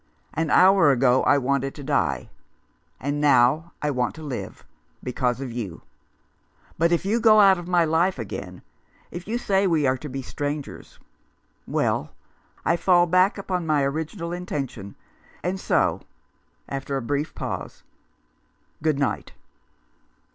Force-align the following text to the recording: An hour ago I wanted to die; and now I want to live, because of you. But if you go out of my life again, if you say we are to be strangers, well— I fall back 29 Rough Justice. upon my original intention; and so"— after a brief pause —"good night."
An 0.33 0.49
hour 0.49 0.89
ago 0.89 1.21
I 1.25 1.37
wanted 1.37 1.75
to 1.75 1.83
die; 1.83 2.31
and 2.99 3.21
now 3.21 3.71
I 3.83 3.91
want 3.91 4.15
to 4.15 4.23
live, 4.23 4.65
because 5.03 5.39
of 5.39 5.51
you. 5.51 5.83
But 6.75 6.91
if 6.91 7.05
you 7.05 7.19
go 7.21 7.39
out 7.39 7.59
of 7.59 7.67
my 7.67 7.85
life 7.85 8.17
again, 8.17 8.63
if 9.11 9.27
you 9.27 9.37
say 9.37 9.67
we 9.67 9.85
are 9.85 9.99
to 9.99 10.09
be 10.09 10.23
strangers, 10.23 10.97
well— 11.67 12.15
I 12.65 12.77
fall 12.77 13.05
back 13.05 13.35
29 13.35 13.35
Rough 13.35 13.45
Justice. 13.45 13.45
upon 13.45 13.67
my 13.67 13.83
original 13.83 14.33
intention; 14.33 14.95
and 15.43 15.59
so"— 15.59 16.01
after 16.67 16.97
a 16.97 17.01
brief 17.03 17.35
pause 17.35 17.83
—"good 18.81 18.97
night." 18.97 19.33